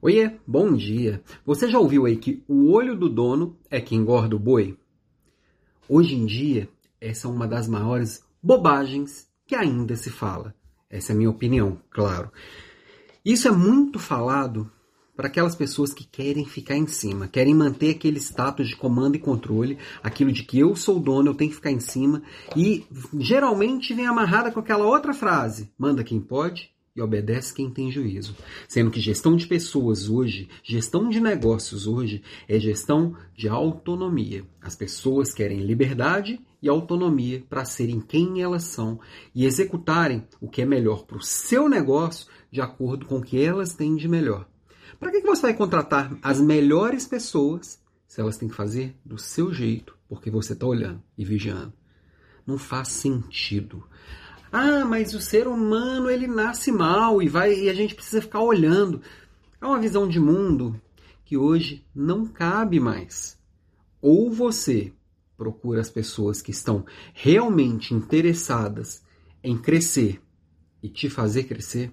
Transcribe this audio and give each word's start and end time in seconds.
Oiê, 0.00 0.30
bom 0.46 0.76
dia. 0.76 1.20
Você 1.44 1.68
já 1.68 1.76
ouviu 1.76 2.06
aí 2.06 2.16
que 2.16 2.40
o 2.46 2.70
olho 2.70 2.96
do 2.96 3.08
dono 3.08 3.58
é 3.68 3.80
que 3.80 3.96
engorda 3.96 4.36
o 4.36 4.38
boi? 4.38 4.78
Hoje 5.88 6.14
em 6.14 6.24
dia, 6.24 6.68
essa 7.00 7.26
é 7.26 7.30
uma 7.30 7.48
das 7.48 7.66
maiores 7.66 8.24
bobagens 8.40 9.26
que 9.44 9.56
ainda 9.56 9.96
se 9.96 10.08
fala. 10.08 10.54
Essa 10.88 11.10
é 11.10 11.14
a 11.14 11.16
minha 11.16 11.28
opinião, 11.28 11.80
claro. 11.90 12.30
Isso 13.24 13.48
é 13.48 13.50
muito 13.50 13.98
falado 13.98 14.70
para 15.16 15.26
aquelas 15.26 15.56
pessoas 15.56 15.92
que 15.92 16.06
querem 16.06 16.44
ficar 16.44 16.76
em 16.76 16.86
cima, 16.86 17.26
querem 17.26 17.52
manter 17.52 17.90
aquele 17.90 18.20
status 18.20 18.68
de 18.68 18.76
comando 18.76 19.16
e 19.16 19.18
controle, 19.18 19.78
aquilo 20.00 20.30
de 20.30 20.44
que 20.44 20.60
eu 20.60 20.76
sou 20.76 20.98
o 20.98 21.02
dono, 21.02 21.30
eu 21.30 21.34
tenho 21.34 21.50
que 21.50 21.56
ficar 21.56 21.72
em 21.72 21.80
cima, 21.80 22.22
e 22.56 22.86
geralmente 23.18 23.92
vem 23.92 24.06
amarrada 24.06 24.52
com 24.52 24.60
aquela 24.60 24.86
outra 24.86 25.12
frase: 25.12 25.72
manda 25.76 26.04
quem 26.04 26.20
pode 26.20 26.70
e 26.98 27.00
obedece 27.00 27.54
quem 27.54 27.70
tem 27.70 27.90
juízo. 27.90 28.34
Sendo 28.66 28.90
que 28.90 29.00
gestão 29.00 29.36
de 29.36 29.46
pessoas 29.46 30.08
hoje, 30.08 30.48
gestão 30.64 31.08
de 31.08 31.20
negócios 31.20 31.86
hoje, 31.86 32.22
é 32.48 32.58
gestão 32.58 33.16
de 33.36 33.48
autonomia. 33.48 34.44
As 34.60 34.74
pessoas 34.74 35.32
querem 35.32 35.60
liberdade 35.60 36.40
e 36.60 36.68
autonomia 36.68 37.44
para 37.48 37.64
serem 37.64 38.00
quem 38.00 38.42
elas 38.42 38.64
são 38.64 38.98
e 39.32 39.46
executarem 39.46 40.26
o 40.40 40.48
que 40.48 40.62
é 40.62 40.66
melhor 40.66 41.06
para 41.06 41.18
o 41.18 41.22
seu 41.22 41.68
negócio 41.68 42.26
de 42.50 42.60
acordo 42.60 43.06
com 43.06 43.18
o 43.18 43.22
que 43.22 43.40
elas 43.40 43.74
têm 43.74 43.94
de 43.94 44.08
melhor. 44.08 44.48
Para 44.98 45.12
que 45.12 45.20
você 45.20 45.42
vai 45.42 45.54
contratar 45.54 46.18
as 46.20 46.40
melhores 46.40 47.06
pessoas 47.06 47.80
se 48.08 48.20
elas 48.20 48.36
têm 48.36 48.48
que 48.48 48.56
fazer 48.56 48.96
do 49.04 49.18
seu 49.18 49.52
jeito, 49.52 49.96
porque 50.08 50.30
você 50.30 50.54
está 50.54 50.66
olhando 50.66 51.00
e 51.16 51.24
vigiando? 51.24 51.72
Não 52.44 52.58
faz 52.58 52.88
sentido. 52.88 53.86
Ah, 54.50 54.84
mas 54.84 55.14
o 55.14 55.20
ser 55.20 55.46
humano 55.46 56.10
ele 56.10 56.26
nasce 56.26 56.72
mal 56.72 57.22
e 57.22 57.28
vai 57.28 57.54
e 57.54 57.68
a 57.68 57.74
gente 57.74 57.94
precisa 57.94 58.22
ficar 58.22 58.40
olhando. 58.40 59.02
É 59.60 59.66
uma 59.66 59.80
visão 59.80 60.08
de 60.08 60.18
mundo 60.18 60.80
que 61.24 61.36
hoje 61.36 61.84
não 61.94 62.26
cabe 62.26 62.80
mais. 62.80 63.38
Ou 64.00 64.30
você 64.30 64.92
procura 65.36 65.80
as 65.80 65.90
pessoas 65.90 66.40
que 66.40 66.50
estão 66.50 66.84
realmente 67.12 67.94
interessadas 67.94 69.02
em 69.42 69.56
crescer 69.56 70.20
e 70.82 70.88
te 70.88 71.10
fazer 71.10 71.44
crescer 71.44 71.92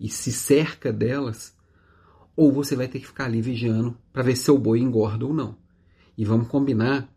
e 0.00 0.08
se 0.08 0.32
cerca 0.32 0.90
delas, 0.90 1.54
ou 2.34 2.50
você 2.50 2.74
vai 2.74 2.88
ter 2.88 3.00
que 3.00 3.06
ficar 3.06 3.26
ali 3.26 3.42
vigiando 3.42 3.96
para 4.12 4.22
ver 4.22 4.34
se 4.34 4.50
o 4.50 4.58
boi 4.58 4.80
engorda 4.80 5.26
ou 5.26 5.34
não. 5.34 5.58
E 6.16 6.24
vamos 6.24 6.48
combinar 6.48 7.12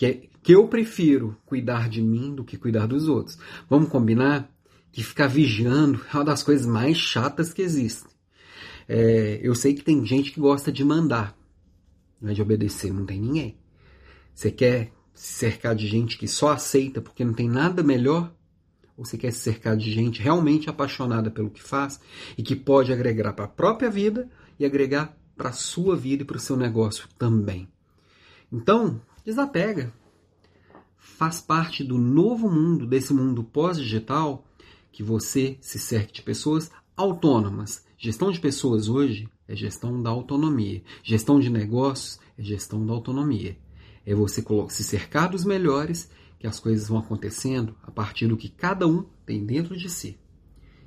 que, 0.00 0.06
é, 0.06 0.22
que 0.42 0.54
eu 0.54 0.66
prefiro 0.66 1.36
cuidar 1.44 1.86
de 1.86 2.00
mim 2.00 2.34
do 2.34 2.42
que 2.42 2.56
cuidar 2.56 2.86
dos 2.86 3.06
outros. 3.06 3.38
Vamos 3.68 3.90
combinar 3.90 4.50
que 4.90 5.04
ficar 5.04 5.26
vigiando 5.26 6.00
é 6.10 6.16
uma 6.16 6.24
das 6.24 6.42
coisas 6.42 6.66
mais 6.66 6.96
chatas 6.96 7.52
que 7.52 7.60
existem. 7.60 8.10
É, 8.88 9.38
eu 9.42 9.54
sei 9.54 9.74
que 9.74 9.84
tem 9.84 10.02
gente 10.06 10.32
que 10.32 10.40
gosta 10.40 10.72
de 10.72 10.82
mandar, 10.82 11.36
não 12.18 12.30
é 12.30 12.32
de 12.32 12.40
obedecer, 12.40 12.90
não 12.94 13.04
tem 13.04 13.20
ninguém. 13.20 13.58
Você 14.34 14.50
quer 14.50 14.90
se 15.12 15.34
cercar 15.34 15.74
de 15.74 15.86
gente 15.86 16.16
que 16.16 16.26
só 16.26 16.48
aceita 16.48 17.02
porque 17.02 17.22
não 17.22 17.34
tem 17.34 17.46
nada 17.46 17.82
melhor? 17.82 18.34
Ou 18.96 19.04
você 19.04 19.18
quer 19.18 19.32
se 19.32 19.40
cercar 19.40 19.76
de 19.76 19.92
gente 19.92 20.22
realmente 20.22 20.70
apaixonada 20.70 21.30
pelo 21.30 21.50
que 21.50 21.62
faz 21.62 22.00
e 22.38 22.42
que 22.42 22.56
pode 22.56 22.90
agregar 22.90 23.34
para 23.34 23.44
a 23.44 23.48
própria 23.48 23.90
vida 23.90 24.30
e 24.58 24.64
agregar 24.64 25.14
para 25.36 25.50
a 25.50 25.52
sua 25.52 25.94
vida 25.94 26.22
e 26.22 26.26
para 26.26 26.38
o 26.38 26.40
seu 26.40 26.56
negócio 26.56 27.06
também? 27.18 27.68
Então, 28.50 28.98
desapega. 29.24 29.92
Faz 30.96 31.40
parte 31.40 31.84
do 31.84 31.98
novo 31.98 32.50
mundo, 32.50 32.86
desse 32.86 33.12
mundo 33.12 33.42
pós-digital, 33.42 34.44
que 34.92 35.02
você 35.02 35.56
se 35.60 35.78
cerque 35.78 36.12
de 36.12 36.22
pessoas 36.22 36.70
autônomas. 36.96 37.84
Gestão 37.96 38.30
de 38.30 38.40
pessoas 38.40 38.88
hoje 38.88 39.28
é 39.46 39.54
gestão 39.54 40.02
da 40.02 40.10
autonomia. 40.10 40.82
Gestão 41.02 41.38
de 41.38 41.50
negócios 41.50 42.18
é 42.38 42.42
gestão 42.42 42.84
da 42.84 42.92
autonomia. 42.92 43.56
É 44.04 44.14
você 44.14 44.44
se 44.68 44.84
cercar 44.84 45.28
dos 45.28 45.44
melhores, 45.44 46.10
que 46.38 46.46
as 46.46 46.58
coisas 46.58 46.88
vão 46.88 46.98
acontecendo 46.98 47.76
a 47.82 47.90
partir 47.90 48.26
do 48.26 48.36
que 48.36 48.48
cada 48.48 48.86
um 48.86 49.04
tem 49.26 49.44
dentro 49.44 49.76
de 49.76 49.90
si. 49.90 50.18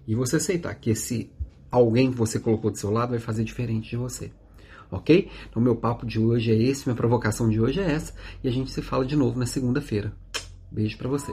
E 0.07 0.16
você 0.16 0.38
aceitar 0.38 0.74
que 0.75 0.90
esse 0.90 1.31
alguém 1.69 2.12
que 2.12 2.18
você 2.18 2.40
colocou 2.40 2.72
do 2.72 2.78
seu 2.78 2.91
lado 2.91 3.12
vai 3.12 3.19
fazer 3.19 3.44
diferente 3.44 3.91
de 3.91 3.97
você 3.97 4.31
ok? 4.96 5.30
Então, 5.50 5.62
meu 5.62 5.76
papo 5.76 6.06
de 6.06 6.20
hoje 6.20 6.52
é 6.52 6.56
esse, 6.56 6.88
minha 6.88 6.96
provocação 6.96 7.50
de 7.50 7.59
hoje 7.59 7.80
é 7.80 7.92
essa, 7.92 8.14
e 8.44 8.48
a 8.48 8.52
gente 8.52 8.72
se 8.72 8.81
fala 8.81 9.06
de 9.06 9.16
novo 9.16 9.40
na 9.40 9.46
segunda-feira. 9.46 10.14
Beijo 10.72 10.98
para 10.98 11.09
você. 11.09 11.31